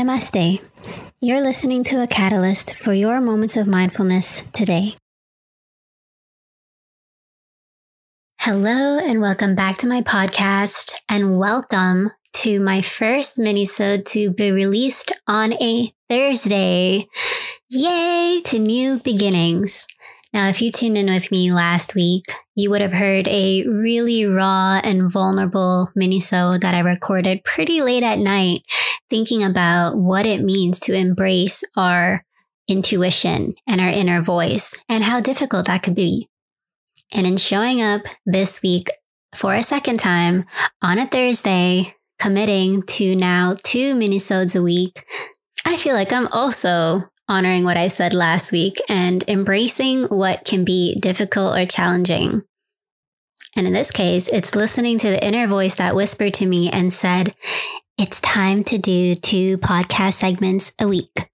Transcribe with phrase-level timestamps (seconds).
[0.00, 0.62] Namaste.
[1.20, 4.96] You're listening to a catalyst for your moments of mindfulness today.
[8.40, 14.50] Hello, and welcome back to my podcast, and welcome to my first minisode to be
[14.50, 17.06] released on a Thursday.
[17.68, 19.86] Yay to new beginnings.
[20.32, 24.24] Now, if you tuned in with me last week, you would have heard a really
[24.24, 28.60] raw and vulnerable minisode that I recorded pretty late at night,
[29.10, 32.24] thinking about what it means to embrace our
[32.68, 36.28] intuition and our inner voice and how difficult that could be.
[37.12, 38.88] And in showing up this week
[39.34, 40.44] for a second time
[40.80, 45.04] on a Thursday, committing to now two minisodes a week,
[45.64, 50.64] I feel like I'm also honoring what I said last week and embracing what can
[50.64, 52.42] be difficult or challenging.
[53.56, 56.92] And in this case, it's listening to the inner voice that whispered to me and
[56.92, 57.34] said,
[58.00, 61.28] it's time to do two podcast segments a week.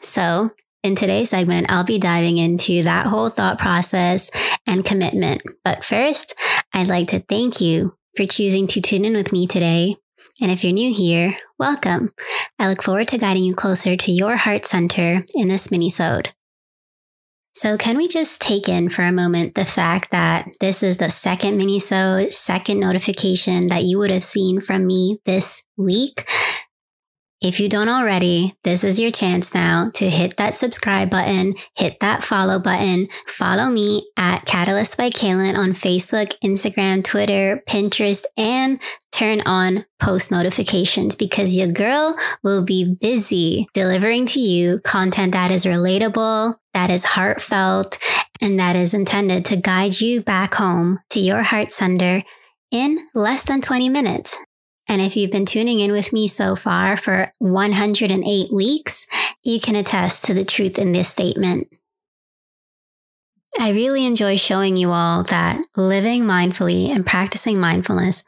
[0.00, 0.48] So
[0.82, 4.30] in today's segment, I'll be diving into that whole thought process
[4.66, 5.42] and commitment.
[5.62, 6.34] But first,
[6.72, 9.96] I'd like to thank you for choosing to tune in with me today
[10.40, 12.12] and if you're new here, welcome.
[12.58, 16.32] I look forward to guiding you closer to your heart center in this mini-sode.
[17.54, 21.10] So can we just take in for a moment the fact that this is the
[21.10, 26.24] second mini-sode, second notification that you would have seen from me this week?
[27.42, 31.98] If you don't already, this is your chance now to hit that subscribe button, hit
[31.98, 38.80] that follow button, follow me at Catalyst by Kaylin on Facebook, Instagram, Twitter, Pinterest, and
[39.12, 45.50] turn on post notifications because your girl will be busy delivering to you content that
[45.50, 47.98] is relatable, that is heartfelt,
[48.40, 52.22] and that is intended to guide you back home to your heart center
[52.70, 54.38] in less than 20 minutes.
[54.88, 59.06] And if you've been tuning in with me so far for 108 weeks,
[59.44, 61.68] you can attest to the truth in this statement.
[63.60, 68.24] I really enjoy showing you all that living mindfully and practicing mindfulness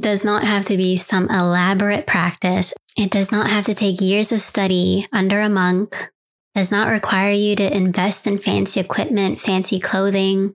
[0.00, 2.74] does not have to be some elaborate practice.
[2.96, 6.10] It does not have to take years of study under a monk,
[6.54, 10.54] does not require you to invest in fancy equipment, fancy clothing,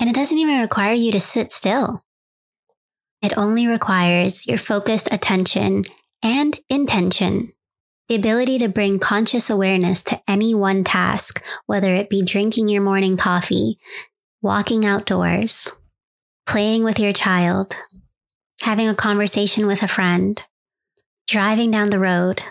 [0.00, 2.02] and it doesn't even require you to sit still.
[3.22, 5.84] It only requires your focused attention
[6.22, 7.52] and intention.
[8.08, 12.82] The ability to bring conscious awareness to any one task, whether it be drinking your
[12.82, 13.78] morning coffee,
[14.42, 15.72] walking outdoors,
[16.46, 17.74] playing with your child,
[18.62, 20.42] having a conversation with a friend,
[21.26, 22.42] driving down the road.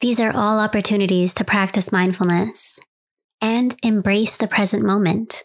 [0.00, 2.80] These are all opportunities to practice mindfulness
[3.40, 5.44] and embrace the present moment.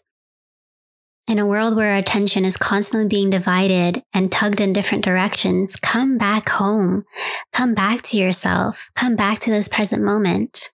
[1.26, 5.78] In a world where our attention is constantly being divided and tugged in different directions,
[5.78, 7.06] come back home.
[7.54, 8.90] Come back to yourself.
[8.94, 10.70] Come back to this present moment.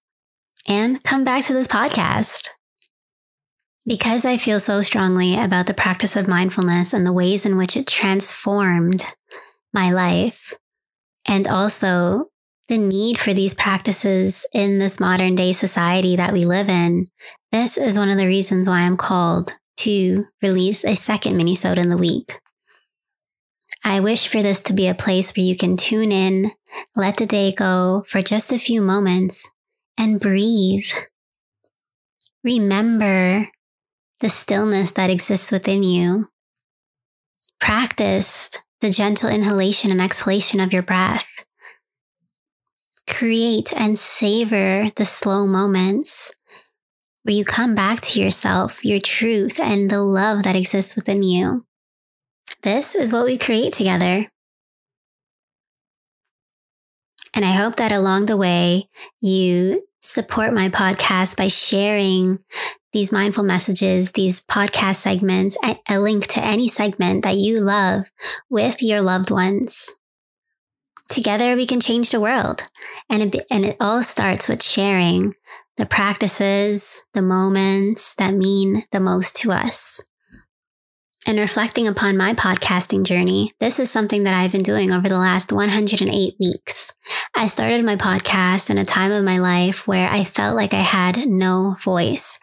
[0.68, 2.50] And come back to this podcast.
[3.90, 7.76] Because I feel so strongly about the practice of mindfulness and the ways in which
[7.76, 9.04] it transformed
[9.74, 10.54] my life,
[11.28, 12.26] and also
[12.68, 17.08] the need for these practices in this modern day society that we live in,
[17.52, 21.90] this is one of the reasons why I'm called to release a second minisode in
[21.90, 22.40] the week.
[23.84, 26.52] I wish for this to be a place where you can tune in,
[26.96, 29.50] let the day go for just a few moments,
[29.98, 30.86] and breathe.
[32.44, 33.48] Remember
[34.19, 36.30] the stillness that exists within you.
[37.59, 38.50] Practice
[38.81, 41.46] the gentle inhalation and exhalation of your breath.
[43.07, 46.31] Create and savor the slow moments
[47.24, 51.66] where you come back to yourself, your truth, and the love that exists within you.
[52.62, 54.28] This is what we create together.
[57.34, 58.90] And I hope that along the way,
[59.22, 62.40] you support my podcast by sharing
[62.92, 68.12] these mindful messages, these podcast segments, a link to any segment that you love
[68.50, 69.96] with your loved ones.
[71.10, 72.68] Together, we can change the world.
[73.10, 75.34] And it, and it all starts with sharing
[75.78, 80.04] the practices, the moments that mean the most to us.
[81.25, 85.18] And reflecting upon my podcasting journey, this is something that I've been doing over the
[85.18, 86.94] last 108 weeks.
[87.36, 90.81] I started my podcast in a time of my life where I felt like I
[90.81, 92.40] had no voice.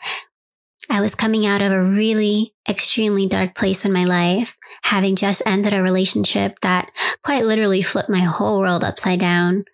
[0.88, 5.42] I was coming out of a really extremely dark place in my life, having just
[5.44, 6.90] ended a relationship that
[7.22, 9.64] quite literally flipped my whole world upside down.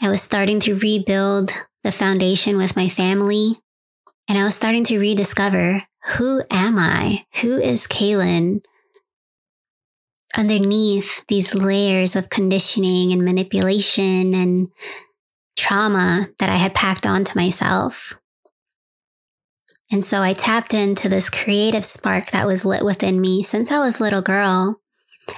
[0.00, 3.56] I was starting to rebuild the foundation with my family.
[4.28, 5.82] And I was starting to rediscover
[6.16, 7.26] who am I?
[7.42, 8.62] Who is Kaylin?
[10.36, 14.68] Underneath these layers of conditioning and manipulation and
[15.58, 18.19] trauma that I had packed onto myself.
[19.92, 23.78] And so I tapped into this creative spark that was lit within me since I
[23.80, 24.80] was a little girl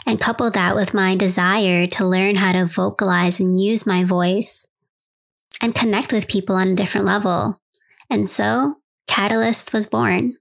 [0.07, 4.67] and coupled that with my desire to learn how to vocalize and use my voice
[5.61, 7.57] and connect with people on a different level.
[8.11, 8.77] And so
[9.13, 10.37] Catalyst was born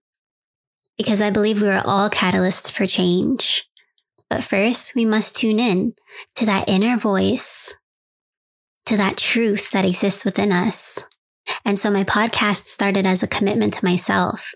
[0.98, 3.68] because I believe we are all catalysts for change.
[4.30, 5.96] But first, we must tune in
[6.36, 7.74] to that inner voice,
[8.86, 11.04] to that truth that exists within us.
[11.66, 14.54] And so my podcast started as a commitment to myself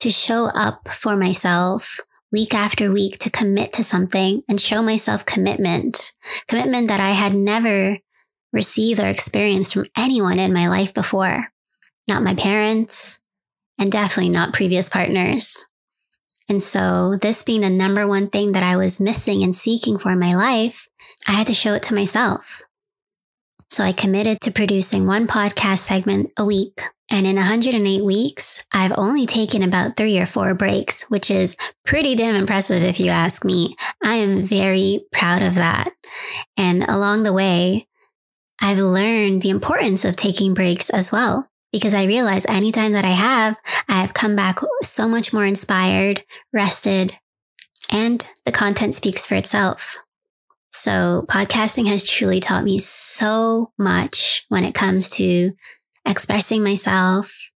[0.00, 2.00] to show up for myself
[2.32, 6.12] week after week to commit to something and show myself commitment,
[6.46, 7.98] commitment that I had never
[8.52, 11.48] received or experienced from anyone in my life before.
[12.08, 13.20] Not my parents,
[13.78, 15.64] and definitely not previous partners.
[16.48, 20.10] And so, this being the number one thing that I was missing and seeking for
[20.10, 20.88] in my life,
[21.28, 22.62] I had to show it to myself.
[23.70, 26.82] So I committed to producing one podcast segment a week.
[27.08, 32.16] And in 108 weeks, I've only taken about three or four breaks, which is pretty
[32.16, 33.76] damn impressive if you ask me.
[34.02, 35.88] I am very proud of that.
[36.56, 37.86] And along the way,
[38.60, 41.48] I've learned the importance of taking breaks as well.
[41.72, 43.56] Because I realize anytime that I have,
[43.88, 47.18] I have come back so much more inspired, rested,
[47.92, 49.98] and the content speaks for itself.
[50.70, 55.52] So podcasting has truly taught me so much when it comes to
[56.06, 57.50] expressing myself,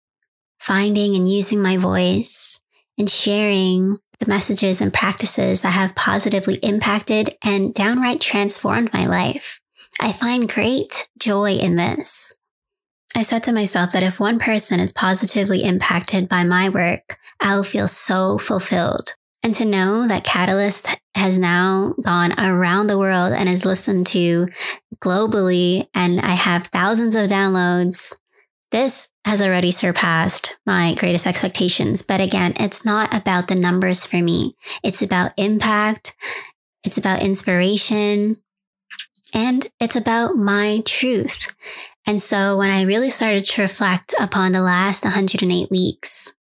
[0.59, 2.61] finding and using my voice,
[2.99, 9.61] and sharing the messages and practices that have positively impacted and downright transformed my life.
[10.01, 12.35] I find great joy in this.
[13.17, 17.63] I said to myself that if one person is positively impacted by my work, I'll
[17.63, 19.15] feel so fulfilled.
[19.45, 24.49] And to know that Catalyst has now gone around the world and is listened to
[25.01, 28.17] globally, and I have thousands of downloads,
[28.71, 32.01] this has already surpassed my greatest expectations.
[32.01, 34.57] But again, it's not about the numbers for me.
[34.83, 36.17] It's about impact.
[36.83, 38.43] It's about inspiration
[39.35, 41.55] and it's about my truth.
[42.07, 46.35] And so when I really started to reflect upon the last 108 weeks,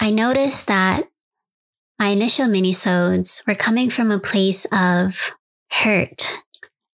[0.00, 1.08] I noticed that
[1.98, 5.34] my initial minisodes were coming from a place of
[5.70, 6.42] hurt,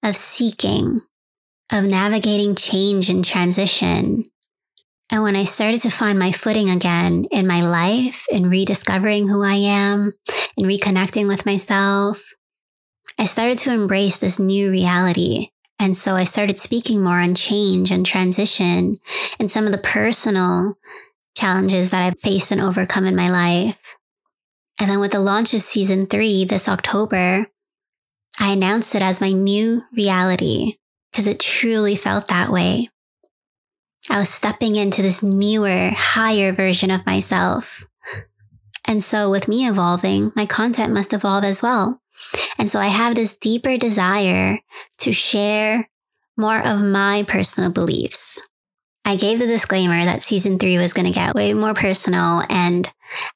[0.03, 1.01] of seeking,
[1.73, 4.31] of navigating change and transition.
[5.11, 9.43] And when I started to find my footing again in my life and rediscovering who
[9.43, 10.13] I am
[10.57, 12.23] and reconnecting with myself,
[13.19, 15.49] I started to embrace this new reality.
[15.79, 18.95] And so I started speaking more on change and transition
[19.39, 20.79] and some of the personal
[21.37, 23.97] challenges that I've faced and overcome in my life.
[24.79, 27.47] And then with the launch of season three this October,
[28.41, 30.77] I announced it as my new reality
[31.11, 32.89] because it truly felt that way.
[34.11, 37.85] I was stepping into this newer, higher version of myself.
[38.85, 42.01] And so with me evolving, my content must evolve as well.
[42.59, 44.59] And so I have this deeper desire
[44.99, 45.89] to share
[46.37, 48.41] more of my personal beliefs.
[49.05, 52.91] I gave the disclaimer that season three was going to get way more personal and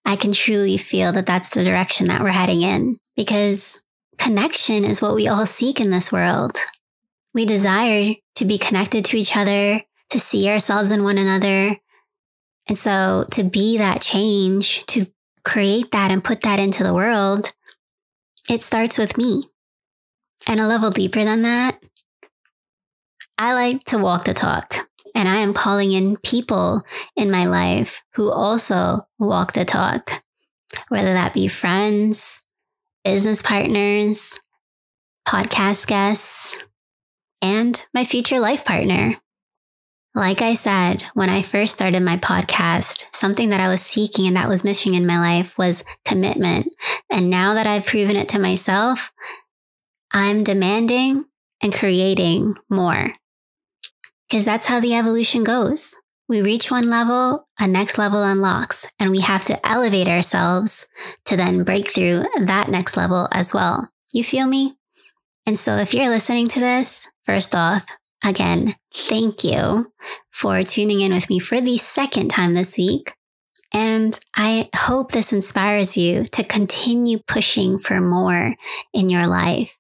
[0.05, 3.83] I can truly feel that that's the direction that we're heading in because
[4.19, 6.57] connection is what we all seek in this world.
[7.35, 11.77] We desire to be connected to each other, to see ourselves in one another.
[12.69, 15.07] And so to be that change, to
[15.45, 17.53] create that and put that into the world,
[18.49, 19.45] it starts with me.
[20.49, 21.79] And a level deeper than that,
[23.39, 24.86] I like to walk the talk.
[25.17, 26.83] And I am calling in people
[27.17, 30.23] in my life who also walk the talk,
[30.91, 32.45] whether that be friends,
[33.03, 34.39] business partners,
[35.27, 36.69] podcast guests,
[37.41, 39.17] and my future life partner.
[40.15, 44.37] Like I said, when I first started my podcast, something that I was seeking and
[44.37, 46.75] that was missing in my life was commitment.
[47.11, 49.11] And now that I've proven it to myself,
[50.13, 51.25] I'm demanding
[51.63, 53.15] and creating more
[54.37, 55.97] because that's how the evolution goes.
[56.29, 60.87] We reach one level, a next level unlocks, and we have to elevate ourselves
[61.25, 63.89] to then break through that next level as well.
[64.13, 64.77] You feel me?
[65.47, 67.87] And so if you're listening to this, first off,
[68.23, 69.91] again, thank you
[70.31, 73.15] for tuning in with me for the second time this week.
[73.73, 78.55] And I hope this inspires you to continue pushing for more
[78.93, 79.79] in your life.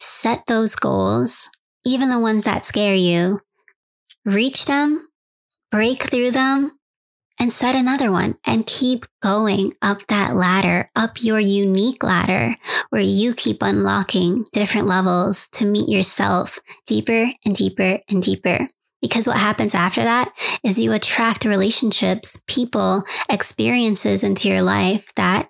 [0.00, 1.50] Set those goals,
[1.84, 3.40] even the ones that scare you,
[4.24, 5.08] reach them,
[5.70, 6.72] break through them,
[7.38, 12.56] and set another one and keep going up that ladder, up your unique ladder
[12.90, 18.68] where you keep unlocking different levels to meet yourself deeper and deeper and deeper.
[19.00, 25.48] Because what happens after that is you attract relationships, people, experiences into your life that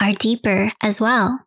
[0.00, 1.46] are deeper as well.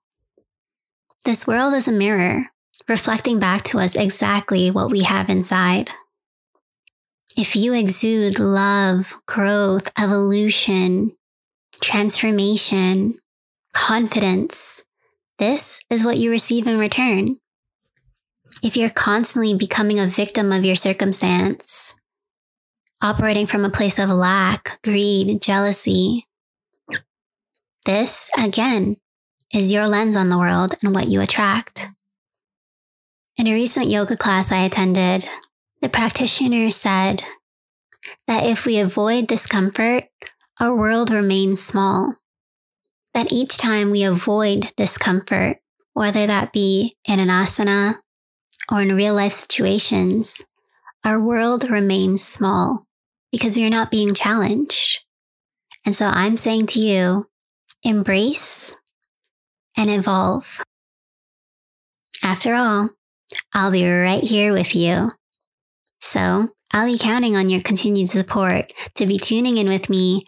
[1.26, 2.48] This world is a mirror,
[2.90, 5.92] reflecting back to us exactly what we have inside.
[7.36, 11.18] If you exude love, growth, evolution,
[11.82, 13.18] transformation,
[13.74, 14.84] confidence,
[15.40, 17.38] this is what you receive in return.
[18.62, 21.96] If you're constantly becoming a victim of your circumstance,
[23.02, 26.28] operating from a place of lack, greed, jealousy,
[27.88, 28.98] this, again,
[29.52, 31.88] is your lens on the world and what you attract.
[33.38, 35.28] In a recent yoga class I attended,
[35.84, 37.24] the practitioner said
[38.26, 40.06] that if we avoid discomfort,
[40.58, 42.14] our world remains small.
[43.14, 45.58] That each time we avoid discomfort,
[45.92, 47.96] whether that be in an asana
[48.72, 50.46] or in real life situations,
[51.04, 52.80] our world remains small
[53.30, 55.04] because we are not being challenged.
[55.86, 57.28] And so I'm saying to you,
[57.84, 58.78] embrace
[59.76, 60.64] and evolve.
[62.24, 62.92] After all,
[63.54, 65.10] I'll be right here with you.
[66.14, 70.22] So I'll be counting on your continued support to be tuning in with me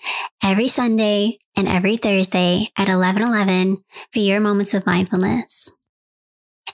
[0.44, 5.72] every Sunday and every Thursday at 11:11 for your moments of mindfulness.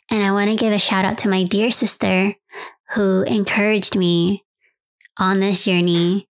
[0.09, 2.35] And I want to give a shout out to my dear sister
[2.95, 4.45] who encouraged me
[5.17, 6.29] on this journey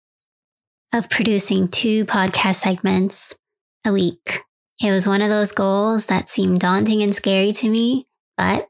[0.93, 3.35] of producing two podcast segments
[3.87, 4.43] a week.
[4.83, 8.07] It was one of those goals that seemed daunting and scary to me,
[8.37, 8.69] but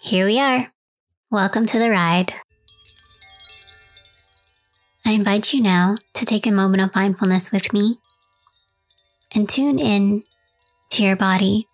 [0.00, 0.68] here we are.
[1.28, 2.34] Welcome to the ride.
[5.04, 7.98] I invite you now to take a moment of mindfulness with me
[9.34, 10.22] and tune in
[10.90, 11.66] to your body.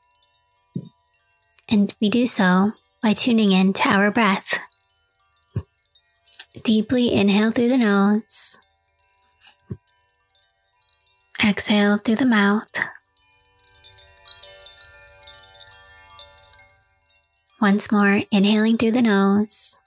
[1.70, 4.58] And we do so by tuning in to our breath.
[6.64, 8.58] Deeply inhale through the nose,
[11.46, 12.68] exhale through the mouth.
[17.60, 19.80] Once more, inhaling through the nose,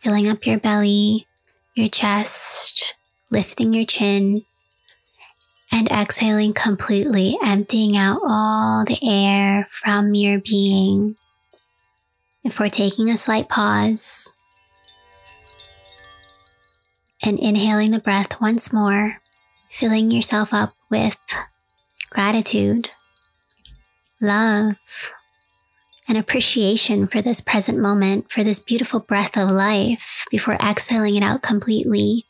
[0.00, 1.26] filling up your belly,
[1.74, 2.94] your chest,
[3.30, 4.42] lifting your chin,
[5.72, 11.16] and exhaling completely, emptying out all the air from your being.
[12.42, 14.32] Before taking a slight pause
[17.22, 19.14] and inhaling the breath once more,
[19.70, 21.16] filling yourself up with
[22.10, 22.90] gratitude,
[24.20, 24.76] love,
[26.14, 31.24] an appreciation for this present moment, for this beautiful breath of life before exhaling it
[31.24, 32.24] out completely.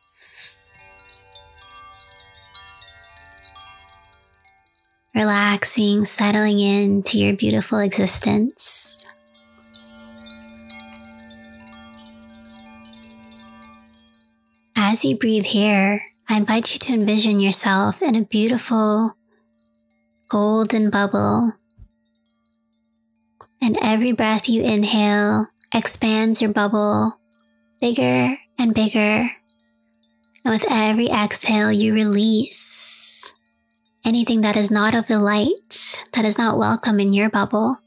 [5.15, 9.05] Relaxing, settling into your beautiful existence.
[14.75, 19.15] As you breathe here, I invite you to envision yourself in a beautiful
[20.29, 21.53] golden bubble
[23.65, 27.19] and every breath you inhale expands your bubble
[27.81, 29.31] bigger and bigger.
[30.45, 33.35] And with every exhale, you release
[34.05, 37.79] anything that is not of the light, that is not welcome in your bubble.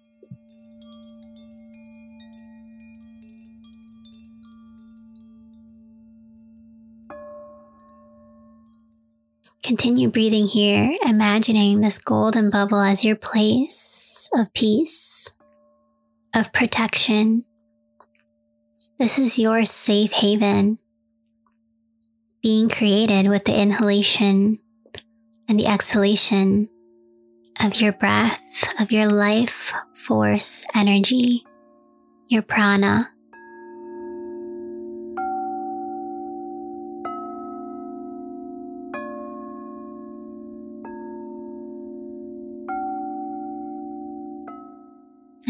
[9.62, 15.07] Continue breathing here, imagining this golden bubble as your place of peace
[16.38, 17.44] of protection.
[19.00, 20.78] This is your safe haven
[22.44, 24.60] being created with the inhalation
[25.50, 26.70] and the exhalation
[27.64, 31.44] of your breath, of your life force energy,
[32.28, 33.10] your prana.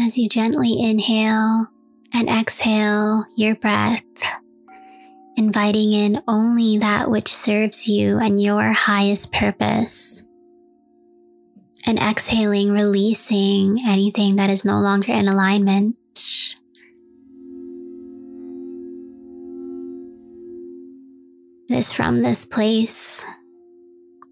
[0.08, 1.66] As you gently inhale
[2.14, 4.02] and exhale your breath,
[5.36, 10.26] inviting in only that which serves you and your highest purpose.
[11.86, 15.98] And exhaling, releasing anything that is no longer in alignment.
[21.68, 23.26] It is from this place,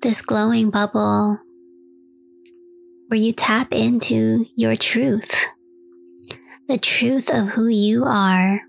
[0.01, 1.39] this glowing bubble,
[3.09, 5.45] where you tap into your truth
[6.69, 8.61] the truth of who you are.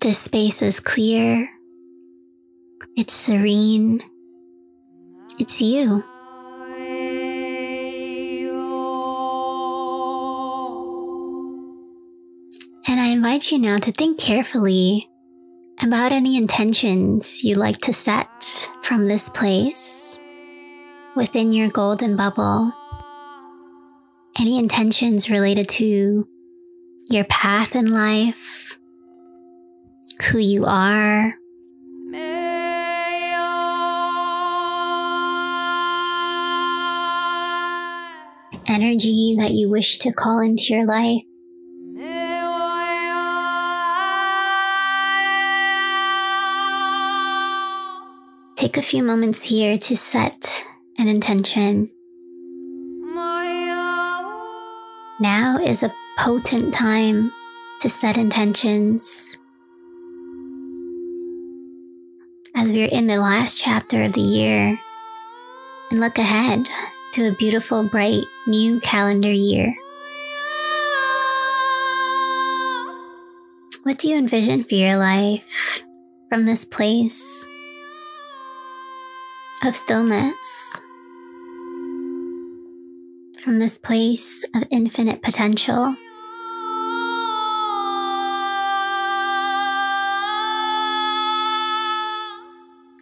[0.00, 1.48] This space is clear.
[2.96, 4.00] It's serene.
[5.38, 6.02] It's you.
[12.88, 15.09] And I invite you now to think carefully
[15.82, 20.20] about any intentions you like to set from this place
[21.16, 22.72] within your golden bubble.
[24.38, 26.28] Any intentions related to
[27.08, 28.78] your path in life,
[30.30, 31.34] who you are,
[38.66, 41.22] energy that you wish to call into your life.
[48.60, 50.66] Take a few moments here to set
[50.98, 51.90] an intention.
[55.18, 57.32] Now is a potent time
[57.80, 59.38] to set intentions.
[62.54, 64.78] As we're in the last chapter of the year
[65.90, 66.68] and look ahead
[67.12, 69.74] to a beautiful, bright new calendar year.
[73.84, 75.82] What do you envision for your life
[76.28, 77.39] from this place
[79.62, 80.82] of stillness?
[83.40, 85.96] From this place of infinite potential?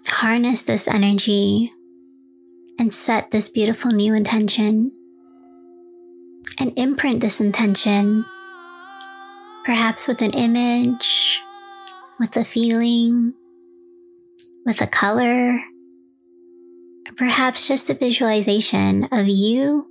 [0.06, 1.72] Harness this energy
[2.78, 4.92] and set this beautiful new intention
[6.58, 8.24] and imprint this intention,
[9.64, 11.40] perhaps with an image,
[12.18, 13.34] with a feeling,
[14.66, 15.77] with a color, or
[17.16, 19.86] perhaps just a visualization of you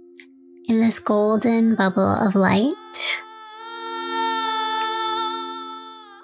[0.67, 2.73] in this golden bubble of light.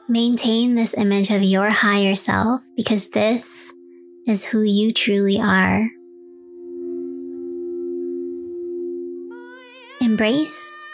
[0.07, 3.73] Maintain this image of your higher self because this
[4.27, 5.89] is who you truly are.
[10.03, 10.85] embrace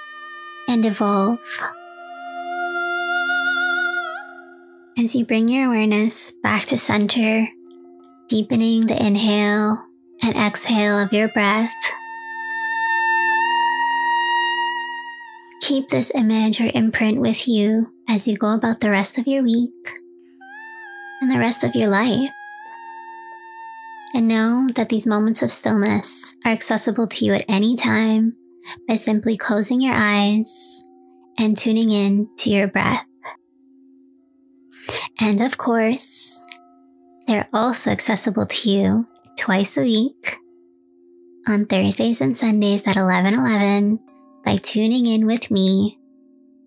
[0.69, 1.39] and evolve.
[4.97, 7.49] As you bring your awareness back to center,
[8.29, 9.88] deepening the inhale
[10.23, 11.73] and exhale of your breath,
[15.61, 19.43] keep this image or imprint with you as you go about the rest of your
[19.43, 19.99] week
[21.21, 22.29] and the rest of your life.
[24.13, 28.35] And know that these moments of stillness are accessible to you at any time
[28.87, 30.83] by simply closing your eyes
[31.37, 33.05] and tuning in to your breath.
[35.21, 36.43] And of course,
[37.27, 39.07] they're also accessible to you
[39.39, 40.35] twice a week
[41.47, 43.97] on Thursdays and Sundays at 11:11
[44.43, 45.97] by tuning in with me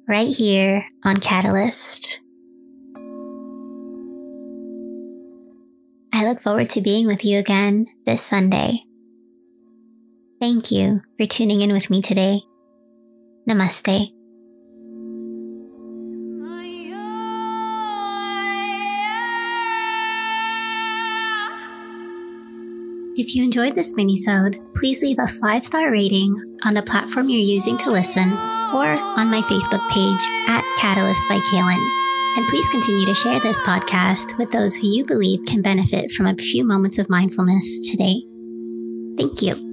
[0.08, 2.22] right here on Catalyst.
[6.14, 8.85] I look forward to being with you again this Sunday.
[10.40, 12.40] Thank you for tuning in with me today.
[13.46, 14.21] Namaste.
[23.22, 27.76] If you enjoyed this minisode, please leave a five-star rating on the platform you're using
[27.76, 31.78] to listen or on my Facebook page at Catalyst by Kaylin.
[32.37, 36.26] And please continue to share this podcast with those who you believe can benefit from
[36.26, 38.24] a few moments of mindfulness today.
[39.16, 39.71] Thank you.